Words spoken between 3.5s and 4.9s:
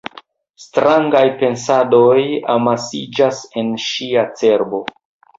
en ŝia cerbo.